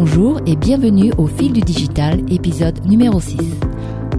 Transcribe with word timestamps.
Bonjour 0.00 0.38
et 0.46 0.54
bienvenue 0.54 1.10
au 1.18 1.26
Fil 1.26 1.52
du 1.52 1.60
Digital, 1.60 2.20
épisode 2.30 2.86
numéro 2.86 3.18
6. 3.18 3.36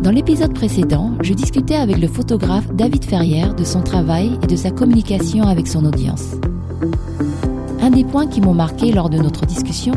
Dans 0.03 0.11
l'épisode 0.11 0.53
précédent, 0.53 1.13
je 1.21 1.33
discutais 1.33 1.77
avec 1.77 1.99
le 1.99 2.09
photographe 2.09 2.67
David 2.73 3.05
Ferrière 3.05 3.55
de 3.55 3.63
son 3.63 3.79
travail 3.79 4.37
et 4.43 4.47
de 4.47 4.57
sa 4.57 4.71
communication 4.71 5.43
avec 5.43 5.69
son 5.69 5.85
audience. 5.85 6.35
Un 7.79 7.91
des 7.91 8.03
points 8.03 8.27
qui 8.27 8.41
m'ont 8.41 8.53
marqué 8.53 8.91
lors 8.91 9.09
de 9.09 9.19
notre 9.19 9.45
discussion, 9.45 9.93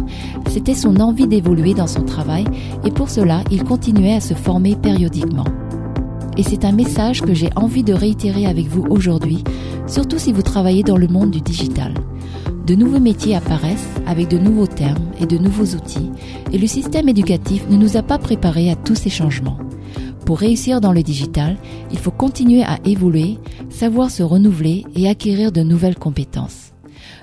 c'était 0.49 0.77
son 0.77 1.00
envie 1.00 1.27
d'évoluer 1.27 1.75
dans 1.75 1.89
son 1.89 2.05
travail 2.05 2.45
et 2.85 2.93
pour 2.93 3.11
cela, 3.11 3.43
il 3.51 3.64
continuait 3.64 4.14
à 4.14 4.21
se 4.21 4.35
former 4.35 4.77
périodiquement. 4.77 5.46
Et 6.37 6.45
c'est 6.45 6.64
un 6.64 6.73
message 6.73 7.23
que 7.23 7.35
j'ai 7.35 7.51
envie 7.57 7.83
de 7.83 7.93
réitérer 7.93 8.46
avec 8.46 8.69
vous 8.69 8.87
aujourd'hui, 8.89 9.43
surtout 9.89 10.21
si 10.21 10.33
vous 10.33 10.43
travaillez 10.43 10.85
dans 10.85 10.96
le 10.96 11.09
monde 11.09 11.33
du 11.33 11.41
digital. 11.41 11.93
De 12.66 12.76
nouveaux 12.76 13.00
métiers 13.00 13.34
apparaissent 13.34 13.89
avec 14.07 14.29
de 14.29 14.39
nouveaux 14.39 14.68
termes 14.68 15.11
et 15.21 15.26
de 15.26 15.36
nouveaux 15.36 15.76
outils, 15.76 16.11
et 16.52 16.58
le 16.58 16.66
système 16.68 17.08
éducatif 17.08 17.68
ne 17.68 17.76
nous 17.76 17.96
a 17.96 18.02
pas 18.02 18.18
préparés 18.18 18.71
à 18.71 18.76
tous 18.76 18.94
ces 18.94 19.11
changements. 19.11 19.58
Pour 20.25 20.38
réussir 20.38 20.80
dans 20.80 20.93
le 20.93 21.02
digital, 21.02 21.57
il 21.90 21.98
faut 21.98 22.12
continuer 22.12 22.62
à 22.62 22.79
évoluer, 22.85 23.38
savoir 23.68 24.12
se 24.12 24.22
renouveler 24.22 24.85
et 24.94 25.08
acquérir 25.08 25.50
de 25.50 25.62
nouvelles 25.62 25.98
compétences. 25.98 26.72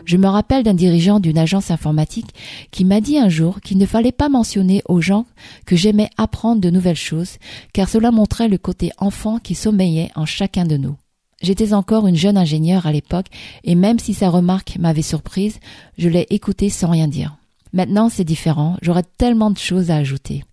Je 0.03 0.17
me 0.17 0.27
rappelle 0.27 0.63
d'un 0.63 0.73
dirigeant 0.73 1.21
d'une 1.21 1.38
agence 1.38 1.71
informatique 1.71 2.34
qui 2.71 2.84
m'a 2.84 2.99
dit 2.99 3.17
un 3.17 3.29
jour 3.29 3.62
qu'il 3.62 3.77
ne 3.77 3.85
fallait 3.85 4.12
pas 4.12 4.27
mentionner 4.27 4.81
aux 4.90 4.99
gens 4.99 5.26
que 5.65 5.77
j'aimais 5.77 6.09
apprendre 6.17 6.59
de 6.59 6.70
nouvelles 6.70 6.95
choses, 6.95 7.37
car 7.73 7.87
cela 7.87 8.12
montrait 8.12 8.49
le 8.49 8.57
côté 8.57 8.91
enfant 8.98 9.40
qui 9.40 9.55
sommeillait 9.55 10.12
en 10.15 10.26
chacun 10.26 10.65
de 10.65 10.76
nous. 10.76 10.98
J'étais 11.41 11.73
encore 11.73 12.07
une 12.07 12.16
jeune 12.16 12.38
ingénieure 12.38 12.85
à 12.85 12.91
l'époque, 12.91 13.27
et 13.63 13.75
même 13.75 13.99
si 13.99 14.13
sa 14.13 14.29
remarque 14.29 14.77
m'avait 14.77 15.02
surprise, 15.02 15.59
je 15.98 16.09
l'ai 16.09 16.27
écoutée 16.29 16.70
sans 16.70 16.90
rien 16.90 17.07
dire. 17.07 17.37
Maintenant, 17.71 18.09
c'est 18.09 18.23
différent, 18.23 18.77
j'aurais 18.81 19.04
tellement 19.18 19.51
de 19.51 19.57
choses 19.57 19.91
à 19.91 19.96
ajouter. 19.96 20.43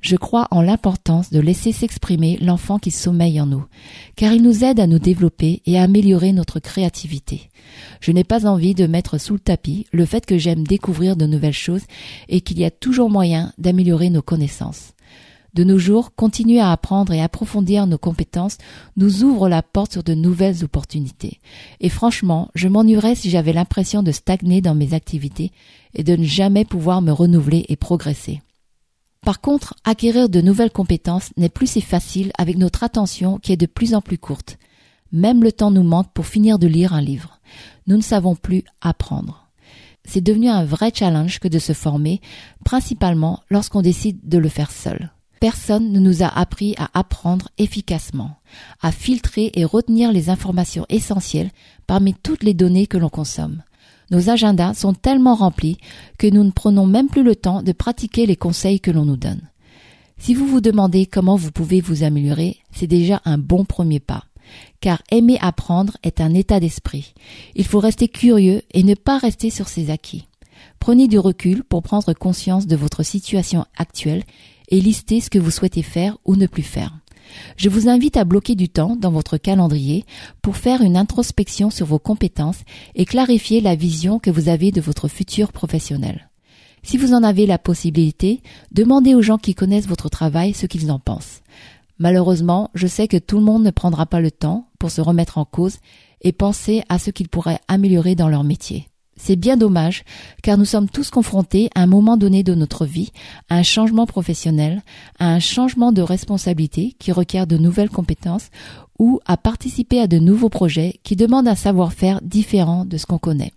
Je 0.00 0.16
crois 0.16 0.48
en 0.50 0.60
l'importance 0.60 1.30
de 1.30 1.38
laisser 1.38 1.70
s'exprimer 1.70 2.36
l'enfant 2.42 2.78
qui 2.78 2.90
sommeille 2.90 3.40
en 3.40 3.46
nous, 3.46 3.64
car 4.16 4.32
il 4.32 4.42
nous 4.42 4.64
aide 4.64 4.80
à 4.80 4.88
nous 4.88 4.98
développer 4.98 5.62
et 5.66 5.78
à 5.78 5.84
améliorer 5.84 6.32
notre 6.32 6.58
créativité. 6.58 7.50
Je 8.00 8.10
n'ai 8.10 8.24
pas 8.24 8.44
envie 8.44 8.74
de 8.74 8.86
mettre 8.86 9.18
sous 9.18 9.34
le 9.34 9.38
tapis 9.38 9.86
le 9.92 10.04
fait 10.04 10.26
que 10.26 10.36
j'aime 10.36 10.66
découvrir 10.66 11.16
de 11.16 11.26
nouvelles 11.26 11.52
choses 11.52 11.84
et 12.28 12.40
qu'il 12.40 12.58
y 12.58 12.64
a 12.64 12.70
toujours 12.70 13.08
moyen 13.08 13.52
d'améliorer 13.56 14.10
nos 14.10 14.22
connaissances. 14.22 14.94
De 15.54 15.62
nos 15.62 15.78
jours, 15.78 16.14
continuer 16.16 16.58
à 16.58 16.72
apprendre 16.72 17.12
et 17.12 17.22
approfondir 17.22 17.86
nos 17.86 17.98
compétences 17.98 18.58
nous 18.96 19.22
ouvre 19.22 19.48
la 19.48 19.62
porte 19.62 19.92
sur 19.92 20.02
de 20.02 20.12
nouvelles 20.12 20.64
opportunités. 20.64 21.38
Et 21.80 21.88
franchement, 21.88 22.50
je 22.56 22.66
m'ennuierais 22.66 23.14
si 23.14 23.30
j'avais 23.30 23.52
l'impression 23.52 24.02
de 24.02 24.10
stagner 24.10 24.60
dans 24.60 24.74
mes 24.74 24.94
activités 24.94 25.52
et 25.94 26.02
de 26.02 26.16
ne 26.16 26.24
jamais 26.24 26.64
pouvoir 26.64 27.02
me 27.02 27.12
renouveler 27.12 27.66
et 27.68 27.76
progresser. 27.76 28.42
Par 29.24 29.40
contre, 29.40 29.74
acquérir 29.84 30.28
de 30.28 30.40
nouvelles 30.40 30.72
compétences 30.72 31.30
n'est 31.36 31.48
plus 31.48 31.68
si 31.68 31.80
facile 31.80 32.32
avec 32.36 32.58
notre 32.58 32.82
attention 32.82 33.38
qui 33.38 33.52
est 33.52 33.56
de 33.56 33.66
plus 33.66 33.94
en 33.94 34.00
plus 34.00 34.18
courte. 34.18 34.58
Même 35.12 35.44
le 35.44 35.52
temps 35.52 35.70
nous 35.70 35.84
manque 35.84 36.12
pour 36.12 36.26
finir 36.26 36.58
de 36.58 36.66
lire 36.66 36.92
un 36.94 37.00
livre. 37.00 37.38
Nous 37.86 37.96
ne 37.96 38.02
savons 38.02 38.34
plus 38.34 38.64
apprendre. 38.80 39.48
C'est 40.04 40.20
devenu 40.20 40.48
un 40.48 40.64
vrai 40.64 40.90
challenge 40.92 41.38
que 41.38 41.48
de 41.48 41.60
se 41.60 41.72
former, 41.72 42.20
principalement 42.64 43.40
lorsqu'on 43.48 43.82
décide 43.82 44.18
de 44.24 44.38
le 44.38 44.48
faire 44.48 44.72
seul. 44.72 45.13
Personne 45.44 45.92
ne 45.92 46.00
nous 46.00 46.22
a 46.22 46.28
appris 46.28 46.74
à 46.78 46.88
apprendre 46.94 47.50
efficacement, 47.58 48.38
à 48.80 48.90
filtrer 48.90 49.50
et 49.52 49.66
retenir 49.66 50.10
les 50.10 50.30
informations 50.30 50.86
essentielles 50.88 51.50
parmi 51.86 52.14
toutes 52.14 52.42
les 52.42 52.54
données 52.54 52.86
que 52.86 52.96
l'on 52.96 53.10
consomme. 53.10 53.62
Nos 54.10 54.30
agendas 54.30 54.72
sont 54.72 54.94
tellement 54.94 55.34
remplis 55.34 55.76
que 56.16 56.28
nous 56.28 56.44
ne 56.44 56.50
prenons 56.50 56.86
même 56.86 57.08
plus 57.08 57.22
le 57.22 57.36
temps 57.36 57.62
de 57.62 57.72
pratiquer 57.72 58.24
les 58.24 58.36
conseils 58.36 58.80
que 58.80 58.90
l'on 58.90 59.04
nous 59.04 59.18
donne. 59.18 59.42
Si 60.16 60.32
vous 60.32 60.46
vous 60.46 60.62
demandez 60.62 61.04
comment 61.04 61.36
vous 61.36 61.52
pouvez 61.52 61.82
vous 61.82 62.04
améliorer, 62.04 62.56
c'est 62.72 62.86
déjà 62.86 63.20
un 63.26 63.36
bon 63.36 63.66
premier 63.66 64.00
pas. 64.00 64.24
Car 64.80 65.02
aimer 65.10 65.36
apprendre 65.42 65.98
est 66.02 66.22
un 66.22 66.32
état 66.32 66.58
d'esprit. 66.58 67.12
Il 67.54 67.66
faut 67.66 67.80
rester 67.80 68.08
curieux 68.08 68.62
et 68.72 68.82
ne 68.82 68.94
pas 68.94 69.18
rester 69.18 69.50
sur 69.50 69.68
ses 69.68 69.90
acquis. 69.90 70.26
Prenez 70.80 71.06
du 71.06 71.18
recul 71.18 71.64
pour 71.64 71.82
prendre 71.82 72.14
conscience 72.14 72.66
de 72.66 72.76
votre 72.76 73.02
situation 73.02 73.66
actuelle 73.76 74.24
et 74.68 74.80
listez 74.80 75.20
ce 75.20 75.30
que 75.30 75.38
vous 75.38 75.50
souhaitez 75.50 75.82
faire 75.82 76.18
ou 76.24 76.36
ne 76.36 76.46
plus 76.46 76.62
faire. 76.62 76.98
Je 77.56 77.68
vous 77.68 77.88
invite 77.88 78.16
à 78.16 78.24
bloquer 78.24 78.54
du 78.54 78.68
temps 78.68 78.96
dans 78.96 79.10
votre 79.10 79.36
calendrier 79.36 80.04
pour 80.42 80.56
faire 80.56 80.82
une 80.82 80.96
introspection 80.96 81.70
sur 81.70 81.86
vos 81.86 81.98
compétences 81.98 82.60
et 82.94 83.04
clarifier 83.04 83.60
la 83.60 83.74
vision 83.74 84.18
que 84.18 84.30
vous 84.30 84.48
avez 84.48 84.70
de 84.70 84.80
votre 84.80 85.08
futur 85.08 85.52
professionnel. 85.52 86.30
Si 86.82 86.98
vous 86.98 87.14
en 87.14 87.22
avez 87.22 87.46
la 87.46 87.58
possibilité, 87.58 88.42
demandez 88.70 89.14
aux 89.14 89.22
gens 89.22 89.38
qui 89.38 89.54
connaissent 89.54 89.88
votre 89.88 90.10
travail 90.10 90.52
ce 90.52 90.66
qu'ils 90.66 90.90
en 90.90 90.98
pensent. 90.98 91.40
Malheureusement, 91.98 92.70
je 92.74 92.86
sais 92.86 93.08
que 93.08 93.16
tout 93.16 93.38
le 93.38 93.44
monde 93.44 93.62
ne 93.62 93.70
prendra 93.70 94.04
pas 94.04 94.20
le 94.20 94.30
temps 94.30 94.68
pour 94.78 94.90
se 94.90 95.00
remettre 95.00 95.38
en 95.38 95.44
cause 95.44 95.78
et 96.20 96.32
penser 96.32 96.82
à 96.88 96.98
ce 96.98 97.10
qu'ils 97.10 97.28
pourraient 97.28 97.60
améliorer 97.68 98.14
dans 98.14 98.28
leur 98.28 98.44
métier. 98.44 98.88
C'est 99.16 99.36
bien 99.36 99.56
dommage, 99.56 100.04
car 100.42 100.58
nous 100.58 100.64
sommes 100.64 100.88
tous 100.88 101.10
confrontés 101.10 101.70
à 101.74 101.82
un 101.82 101.86
moment 101.86 102.16
donné 102.16 102.42
de 102.42 102.54
notre 102.54 102.84
vie 102.84 103.12
à 103.48 103.56
un 103.56 103.62
changement 103.62 104.06
professionnel, 104.06 104.82
à 105.18 105.28
un 105.32 105.38
changement 105.38 105.92
de 105.92 106.02
responsabilité 106.02 106.96
qui 106.98 107.12
requiert 107.12 107.46
de 107.46 107.56
nouvelles 107.56 107.90
compétences 107.90 108.50
ou 108.98 109.20
à 109.26 109.36
participer 109.36 110.00
à 110.00 110.06
de 110.06 110.18
nouveaux 110.18 110.48
projets 110.48 111.00
qui 111.04 111.16
demandent 111.16 111.48
un 111.48 111.54
savoir-faire 111.54 112.20
différent 112.22 112.84
de 112.84 112.96
ce 112.96 113.06
qu'on 113.06 113.18
connaît. 113.18 113.52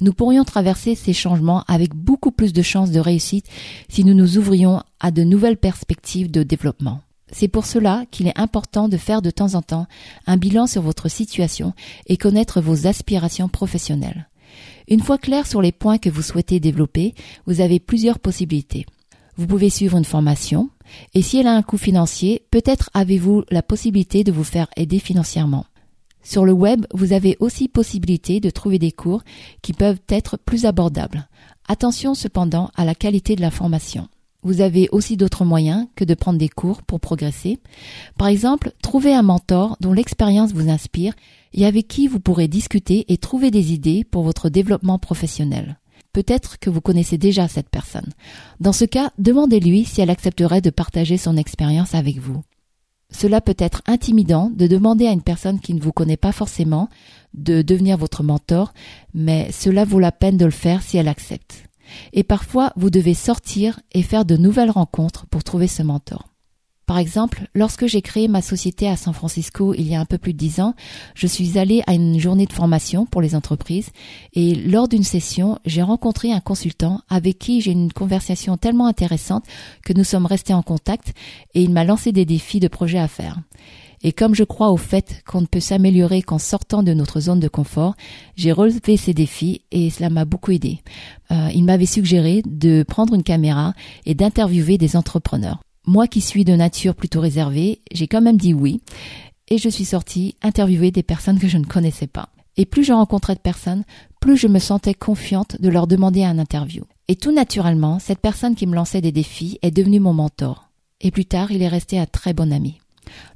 Nous 0.00 0.14
pourrions 0.14 0.44
traverser 0.44 0.94
ces 0.94 1.12
changements 1.12 1.64
avec 1.68 1.94
beaucoup 1.94 2.30
plus 2.30 2.52
de 2.52 2.62
chances 2.62 2.90
de 2.90 3.00
réussite 3.00 3.46
si 3.88 4.04
nous 4.04 4.14
nous 4.14 4.38
ouvrions 4.38 4.82
à 4.98 5.10
de 5.10 5.22
nouvelles 5.24 5.58
perspectives 5.58 6.30
de 6.30 6.42
développement. 6.42 7.00
C'est 7.32 7.48
pour 7.48 7.66
cela 7.66 8.04
qu'il 8.10 8.26
est 8.26 8.38
important 8.38 8.88
de 8.88 8.96
faire 8.96 9.22
de 9.22 9.30
temps 9.30 9.54
en 9.54 9.62
temps 9.62 9.86
un 10.26 10.36
bilan 10.36 10.66
sur 10.66 10.82
votre 10.82 11.08
situation 11.08 11.74
et 12.06 12.16
connaître 12.16 12.60
vos 12.60 12.86
aspirations 12.86 13.48
professionnelles. 13.48 14.29
Une 14.88 15.00
fois 15.00 15.18
clair 15.18 15.46
sur 15.46 15.62
les 15.62 15.72
points 15.72 15.98
que 15.98 16.10
vous 16.10 16.22
souhaitez 16.22 16.60
développer, 16.60 17.14
vous 17.46 17.60
avez 17.60 17.80
plusieurs 17.80 18.18
possibilités. 18.18 18.86
Vous 19.36 19.46
pouvez 19.46 19.70
suivre 19.70 19.96
une 19.96 20.04
formation, 20.04 20.70
et 21.14 21.22
si 21.22 21.38
elle 21.38 21.46
a 21.46 21.54
un 21.54 21.62
coût 21.62 21.78
financier, 21.78 22.42
peut-être 22.50 22.90
avez-vous 22.94 23.44
la 23.50 23.62
possibilité 23.62 24.24
de 24.24 24.32
vous 24.32 24.44
faire 24.44 24.68
aider 24.76 24.98
financièrement. 24.98 25.66
Sur 26.22 26.44
le 26.44 26.52
web, 26.52 26.86
vous 26.92 27.12
avez 27.12 27.36
aussi 27.40 27.68
possibilité 27.68 28.40
de 28.40 28.50
trouver 28.50 28.78
des 28.78 28.92
cours 28.92 29.22
qui 29.62 29.72
peuvent 29.72 30.00
être 30.08 30.36
plus 30.36 30.66
abordables. 30.66 31.28
Attention 31.68 32.14
cependant 32.14 32.70
à 32.76 32.84
la 32.84 32.94
qualité 32.94 33.36
de 33.36 33.40
la 33.40 33.50
formation. 33.50 34.08
Vous 34.42 34.62
avez 34.62 34.88
aussi 34.90 35.16
d'autres 35.16 35.44
moyens 35.44 35.86
que 35.96 36.04
de 36.04 36.14
prendre 36.14 36.38
des 36.38 36.48
cours 36.48 36.82
pour 36.82 37.00
progresser. 37.00 37.60
Par 38.16 38.28
exemple, 38.28 38.72
trouvez 38.82 39.14
un 39.14 39.22
mentor 39.22 39.76
dont 39.80 39.92
l'expérience 39.92 40.52
vous 40.52 40.70
inspire 40.70 41.12
et 41.52 41.66
avec 41.66 41.88
qui 41.88 42.08
vous 42.08 42.20
pourrez 42.20 42.48
discuter 42.48 43.04
et 43.08 43.18
trouver 43.18 43.50
des 43.50 43.72
idées 43.72 44.04
pour 44.04 44.22
votre 44.22 44.48
développement 44.48 44.98
professionnel. 44.98 45.78
Peut-être 46.12 46.58
que 46.58 46.70
vous 46.70 46.80
connaissez 46.80 47.18
déjà 47.18 47.48
cette 47.48 47.68
personne. 47.68 48.10
Dans 48.58 48.72
ce 48.72 48.84
cas, 48.84 49.12
demandez-lui 49.18 49.84
si 49.84 50.00
elle 50.00 50.10
accepterait 50.10 50.60
de 50.60 50.70
partager 50.70 51.18
son 51.18 51.36
expérience 51.36 51.94
avec 51.94 52.18
vous. 52.18 52.42
Cela 53.12 53.40
peut 53.40 53.56
être 53.58 53.82
intimidant 53.86 54.50
de 54.54 54.66
demander 54.66 55.06
à 55.06 55.12
une 55.12 55.22
personne 55.22 55.60
qui 55.60 55.74
ne 55.74 55.80
vous 55.80 55.92
connaît 55.92 56.16
pas 56.16 56.32
forcément 56.32 56.88
de 57.34 57.62
devenir 57.62 57.96
votre 57.96 58.22
mentor, 58.22 58.72
mais 59.14 59.50
cela 59.52 59.84
vaut 59.84 59.98
la 59.98 60.12
peine 60.12 60.36
de 60.36 60.44
le 60.44 60.50
faire 60.50 60.82
si 60.82 60.96
elle 60.96 61.08
accepte. 61.08 61.69
Et 62.12 62.22
parfois, 62.22 62.72
vous 62.76 62.90
devez 62.90 63.14
sortir 63.14 63.80
et 63.92 64.02
faire 64.02 64.24
de 64.24 64.36
nouvelles 64.36 64.70
rencontres 64.70 65.26
pour 65.26 65.44
trouver 65.44 65.66
ce 65.66 65.82
mentor. 65.82 66.30
Par 66.90 66.98
exemple, 66.98 67.46
lorsque 67.54 67.86
j'ai 67.86 68.02
créé 68.02 68.26
ma 68.26 68.42
société 68.42 68.88
à 68.88 68.96
San 68.96 69.14
Francisco 69.14 69.74
il 69.74 69.86
y 69.86 69.94
a 69.94 70.00
un 70.00 70.04
peu 70.04 70.18
plus 70.18 70.32
de 70.32 70.38
dix 70.38 70.58
ans, 70.58 70.74
je 71.14 71.28
suis 71.28 71.56
allée 71.56 71.84
à 71.86 71.94
une 71.94 72.18
journée 72.18 72.46
de 72.46 72.52
formation 72.52 73.06
pour 73.06 73.22
les 73.22 73.36
entreprises 73.36 73.90
et 74.32 74.56
lors 74.56 74.88
d'une 74.88 75.04
session, 75.04 75.60
j'ai 75.64 75.82
rencontré 75.82 76.32
un 76.32 76.40
consultant 76.40 77.02
avec 77.08 77.38
qui 77.38 77.60
j'ai 77.60 77.70
une 77.70 77.92
conversation 77.92 78.56
tellement 78.56 78.88
intéressante 78.88 79.44
que 79.84 79.92
nous 79.92 80.02
sommes 80.02 80.26
restés 80.26 80.52
en 80.52 80.62
contact 80.62 81.14
et 81.54 81.62
il 81.62 81.70
m'a 81.70 81.84
lancé 81.84 82.10
des 82.10 82.24
défis 82.24 82.58
de 82.58 82.66
projets 82.66 82.98
à 82.98 83.06
faire. 83.06 83.38
Et 84.02 84.12
comme 84.12 84.34
je 84.34 84.44
crois 84.44 84.70
au 84.70 84.76
fait 84.78 85.22
qu'on 85.26 85.42
ne 85.42 85.46
peut 85.46 85.60
s'améliorer 85.60 86.22
qu'en 86.22 86.38
sortant 86.38 86.82
de 86.82 86.94
notre 86.94 87.20
zone 87.20 87.40
de 87.40 87.48
confort, 87.48 87.94
j'ai 88.34 88.52
relevé 88.52 88.96
ces 88.96 89.12
défis 89.12 89.62
et 89.70 89.90
cela 89.90 90.08
m'a 90.08 90.24
beaucoup 90.24 90.52
aidé. 90.52 90.80
Euh, 91.30 91.48
il 91.54 91.64
m'avait 91.64 91.86
suggéré 91.86 92.42
de 92.46 92.82
prendre 92.82 93.14
une 93.14 93.22
caméra 93.22 93.74
et 94.06 94.14
d'interviewer 94.14 94.78
des 94.78 94.96
entrepreneurs. 94.96 95.60
Moi 95.86 96.06
qui 96.06 96.20
suis 96.20 96.44
de 96.44 96.54
nature 96.54 96.94
plutôt 96.94 97.20
réservée, 97.20 97.82
j'ai 97.92 98.06
quand 98.06 98.22
même 98.22 98.38
dit 98.38 98.54
oui 98.54 98.80
et 99.48 99.58
je 99.58 99.68
suis 99.68 99.84
sortie 99.84 100.36
interviewer 100.42 100.90
des 100.90 101.02
personnes 101.02 101.38
que 101.38 101.48
je 101.48 101.58
ne 101.58 101.64
connaissais 101.64 102.06
pas. 102.06 102.30
Et 102.56 102.66
plus 102.66 102.84
je 102.84 102.92
rencontrais 102.92 103.34
de 103.34 103.40
personnes, 103.40 103.84
plus 104.20 104.36
je 104.36 104.46
me 104.46 104.58
sentais 104.58 104.94
confiante 104.94 105.60
de 105.60 105.68
leur 105.68 105.86
demander 105.86 106.24
un 106.24 106.38
interview. 106.38 106.84
Et 107.08 107.16
tout 107.16 107.32
naturellement, 107.32 107.98
cette 107.98 108.20
personne 108.20 108.54
qui 108.54 108.66
me 108.66 108.74
lançait 108.74 109.00
des 109.00 109.12
défis 109.12 109.58
est 109.62 109.70
devenue 109.70 110.00
mon 110.00 110.12
mentor. 110.14 110.70
Et 111.00 111.10
plus 111.10 111.24
tard, 111.24 111.50
il 111.50 111.62
est 111.62 111.68
resté 111.68 111.98
un 111.98 112.06
très 112.06 112.34
bon 112.34 112.52
ami. 112.52 112.78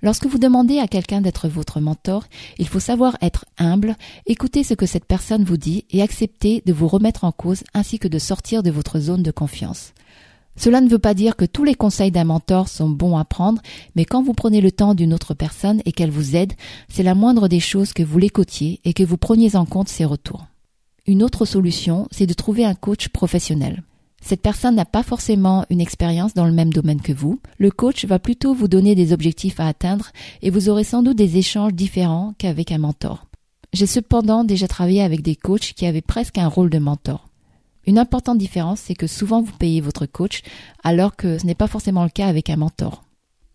Lorsque 0.03 0.27
vous 0.27 0.39
demandez 0.39 0.79
à 0.79 0.89
quelqu'un 0.89 1.21
d'être 1.21 1.49
votre 1.49 1.81
mentor, 1.81 2.25
il 2.59 2.69
faut 2.69 2.81
savoir 2.81 3.17
être 3.21 3.45
humble, 3.59 3.97
écouter 4.27 4.65
ce 4.65 4.75
que 4.75 4.87
cette 4.87 5.05
personne 5.05 5.45
vous 5.45 5.57
dit 5.57 5.85
et 5.91 6.03
accepter 6.03 6.63
de 6.67 6.73
vous 6.73 6.89
remettre 6.89 7.25
en 7.25 7.33
cause 7.33 7.65
ainsi 7.75 7.99
que 7.99 8.09
de 8.09 8.19
sortir 8.19 8.63
de 8.63 8.71
votre 8.71 8.99
zone 8.99 9.23
de 9.23 9.31
confiance. 9.31 9.93
Cela 10.57 10.81
ne 10.81 10.89
veut 10.89 10.99
pas 10.99 11.15
dire 11.15 11.37
que 11.37 11.45
tous 11.45 11.65
les 11.65 11.75
conseils 11.75 12.13
d'un 12.13 12.25
mentor 12.25 12.69
sont 12.69 12.89
bons 12.89 13.17
à 13.17 13.25
prendre, 13.25 13.61
mais 13.97 14.05
quand 14.05 14.23
vous 14.23 14.35
prenez 14.35 14.61
le 14.61 14.71
temps 14.71 14.95
d'une 14.95 15.13
autre 15.13 15.35
personne 15.35 15.83
et 15.85 15.93
qu'elle 15.93 16.11
vous 16.11 16.37
aide, 16.37 16.53
c'est 16.89 17.03
la 17.03 17.15
moindre 17.15 17.49
des 17.49 17.61
choses 17.61 17.93
que 17.93 18.05
vous 18.05 18.19
l'écoutiez 18.19 18.81
et 18.85 18.93
que 18.93 19.03
vous 19.03 19.17
preniez 19.17 19.57
en 19.57 19.65
compte 19.65 19.89
ses 19.89 20.05
retours. 20.05 20.47
Une 21.07 21.23
autre 21.23 21.45
solution, 21.45 22.09
c'est 22.13 22.27
de 22.27 22.35
trouver 22.35 22.65
un 22.65 22.75
coach 22.75 23.09
professionnel. 23.09 23.83
Cette 24.25 24.41
personne 24.41 24.77
n'a 24.77 24.87
pas 24.87 25.03
forcément 25.03 25.67
une 25.69 25.83
expérience 25.83 26.33
dans 26.33 26.47
le 26.47 26.53
même 26.53 26.73
domaine 26.73 27.03
que 27.03 27.13
vous. 27.13 27.41
Le 27.59 27.71
coach 27.71 28.07
va 28.07 28.19
plutôt 28.19 28.55
vous 28.55 28.69
donner 28.69 28.95
des 28.95 29.13
objectifs 29.13 29.61
à 29.61 29.67
atteindre 29.67 30.13
et 30.41 30.49
vous 30.49 30.71
aurez 30.71 30.83
sans 30.83 31.03
doute 31.03 31.19
des 31.19 31.37
échanges 31.37 31.75
différents 31.75 32.33
qu'avec 32.39 32.73
un 32.73 32.79
mentor. 32.79 33.27
J'ai 33.75 33.87
cependant 33.87 34.43
déjà 34.43 34.67
travaillé 34.67 35.03
avec 35.03 35.21
des 35.21 35.37
coachs 35.37 35.75
qui 35.75 35.85
avaient 35.85 36.01
presque 36.01 36.39
un 36.39 36.49
rôle 36.49 36.71
de 36.71 36.79
mentor. 36.79 37.29
Une 37.87 37.99
importante 37.99 38.39
différence, 38.39 38.81
c'est 38.81 38.95
que 38.95 39.07
souvent 39.07 39.43
vous 39.43 39.53
payez 39.53 39.83
votre 39.83 40.07
coach 40.07 40.41
alors 40.83 41.17
que 41.17 41.37
ce 41.37 41.45
n'est 41.45 41.55
pas 41.55 41.67
forcément 41.67 42.05
le 42.05 42.09
cas 42.09 42.27
avec 42.27 42.49
un 42.49 42.57
mentor. 42.57 43.05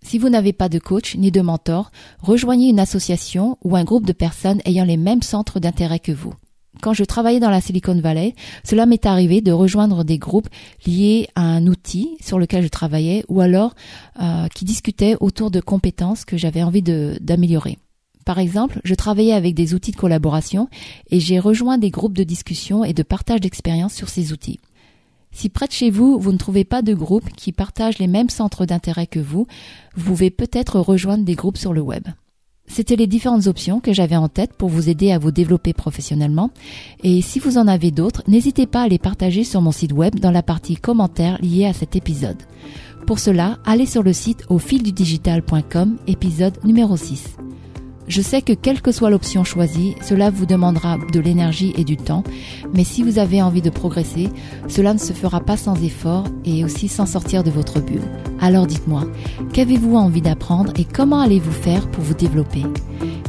Si 0.04 0.20
vous 0.20 0.30
n'avez 0.30 0.54
pas 0.54 0.70
de 0.70 0.78
coach 0.78 1.16
ni 1.16 1.32
de 1.32 1.42
mentor, 1.42 1.90
rejoignez 2.20 2.70
une 2.70 2.80
association 2.80 3.58
ou 3.64 3.76
un 3.76 3.84
groupe 3.84 4.06
de 4.06 4.14
personnes 4.14 4.62
ayant 4.66 4.86
les 4.86 4.98
mêmes 4.98 5.24
centres 5.24 5.60
d'intérêt 5.60 6.00
que 6.00 6.12
vous. 6.12 6.36
Quand 6.82 6.94
je 6.94 7.04
travaillais 7.04 7.42
dans 7.42 7.50
la 7.50 7.60
Silicon 7.60 8.00
Valley, 8.00 8.36
cela 8.64 8.86
m'est 8.86 9.06
arrivé 9.06 9.42
de 9.42 9.52
rejoindre 9.52 10.06
des 10.06 10.18
groupes 10.18 10.48
liés 10.86 11.28
à 11.36 11.42
un 11.42 11.68
outil 11.68 12.18
sur 12.22 12.40
lequel 12.40 12.64
je 12.64 12.70
travaillais 12.70 13.26
ou 13.28 13.42
alors 13.42 13.76
euh, 14.22 14.48
qui 14.56 14.64
discutaient 14.64 15.18
autour 15.20 15.52
de 15.52 15.60
compétences 15.60 16.24
que 16.24 16.38
j'avais 16.38 16.64
envie 16.64 16.82
d'améliorer. 16.82 17.78
Par 18.26 18.40
exemple, 18.40 18.80
je 18.84 18.96
travaillais 18.96 19.34
avec 19.34 19.56
des 19.56 19.74
outils 19.74 19.92
de 19.92 19.98
collaboration 19.98 20.70
et 21.10 21.20
j'ai 21.20 21.40
rejoint 21.40 21.78
des 21.78 21.90
groupes 21.90 22.18
de 22.18 22.24
discussion 22.24 22.84
et 22.84 22.94
de 22.94 23.04
partage 23.04 23.42
d'expériences 23.42 23.94
sur 23.94 24.08
ces 24.08 24.32
outils. 24.32 24.60
Si 25.32 25.50
près 25.50 25.68
de 25.68 25.72
chez 25.72 25.90
vous, 25.90 26.18
vous 26.20 26.32
ne 26.32 26.38
trouvez 26.38 26.64
pas 26.64 26.82
de 26.82 26.94
groupe 26.94 27.30
qui 27.36 27.52
partage 27.52 27.98
les 28.00 28.08
mêmes 28.08 28.30
centres 28.30 28.66
d'intérêt 28.66 29.08
que 29.08 29.20
vous, 29.20 29.48
vous 29.96 30.06
pouvez 30.06 30.30
peut-être 30.30 30.80
rejoindre 30.80 31.24
des 31.24 31.36
groupes 31.36 31.58
sur 31.58 31.74
le 31.74 31.82
web. 31.82 32.04
C'était 32.70 32.96
les 32.96 33.08
différentes 33.08 33.48
options 33.48 33.80
que 33.80 33.92
j'avais 33.92 34.16
en 34.16 34.30
tête 34.30 34.54
pour 34.54 34.70
vous 34.70 34.90
aider 34.90 35.12
à 35.12 35.20
vous 35.20 35.32
développer 35.32 35.74
professionnellement. 35.74 36.52
Et 37.04 37.22
si 37.22 37.40
vous 37.40 37.58
en 37.58 37.68
avez 37.68 37.92
d'autres, 37.92 38.24
n'hésitez 38.28 38.68
pas 38.68 38.84
à 38.84 38.88
les 38.88 39.00
partager 39.00 39.44
sur 39.44 39.62
mon 39.62 39.72
site 39.72 39.92
web 39.92 40.20
dans 40.20 40.32
la 40.32 40.44
partie 40.44 40.78
commentaires 40.78 41.40
liée 41.42 41.66
à 41.66 41.74
cet 41.74 41.96
épisode. 41.96 42.38
Pour 43.06 43.20
cela, 43.20 43.58
allez 43.66 43.88
sur 43.88 44.04
le 44.04 44.14
site 44.14 44.46
au 44.50 44.60
fildudigital.com, 44.60 45.98
épisode 46.08 46.58
numéro 46.64 46.96
6. 46.96 47.36
Je 48.10 48.24
sais 48.24 48.42
que 48.42 48.54
quelle 48.54 48.82
que 48.82 48.92
soit 48.92 49.12
l'option 49.12 49.44
choisie, 49.44 49.94
cela 50.02 50.32
vous 50.32 50.48
demandera 50.48 50.98
de 51.14 51.20
l'énergie 51.20 51.74
et 51.78 51.84
du 51.84 51.96
temps, 51.96 52.24
mais 52.74 52.84
si 52.84 53.04
vous 53.04 53.20
avez 53.20 53.40
envie 53.40 53.62
de 53.62 53.70
progresser, 53.70 54.30
cela 54.68 54.96
ne 54.96 55.00
se 55.00 55.14
fera 55.14 55.42
pas 55.42 55.58
sans 55.58 55.76
effort 55.84 56.24
et 56.44 56.66
aussi 56.66 56.88
sans 56.88 57.06
sortir 57.06 57.44
de 57.44 57.52
votre 57.52 57.80
bulle. 57.80 58.02
Alors 58.42 58.66
dites-moi, 58.66 59.04
qu'avez-vous 59.54 59.96
envie 59.96 60.24
d'apprendre 60.24 60.74
et 60.78 60.86
comment 60.86 61.20
allez-vous 61.20 61.52
faire 61.52 61.88
pour 61.92 62.04
vous 62.04 62.16
développer? 62.16 62.64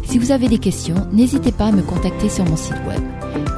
Si 0.04 0.18
vous 0.18 0.32
avez 0.32 0.48
des 0.48 0.58
questions, 0.58 1.06
n'hésitez 1.12 1.52
pas 1.52 1.66
à 1.66 1.72
me 1.72 1.82
contacter 1.82 2.30
sur 2.30 2.46
mon 2.46 2.56
site 2.56 2.80
web. 2.88 3.02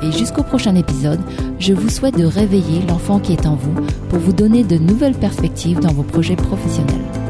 Et 0.03 0.11
jusqu'au 0.11 0.43
prochain 0.43 0.75
épisode, 0.75 1.21
je 1.61 1.73
vous 1.73 1.89
souhaite 1.89 2.19
de 2.19 2.25
réveiller 2.25 2.83
l'enfant 2.89 3.21
qui 3.21 3.33
est 3.33 3.47
en 3.47 3.55
vous 3.55 3.75
pour 4.09 4.19
vous 4.19 4.33
donner 4.33 4.65
de 4.65 4.77
nouvelles 4.77 5.15
perspectives 5.15 5.79
dans 5.79 5.93
vos 5.93 6.03
projets 6.03 6.35
professionnels. 6.35 7.22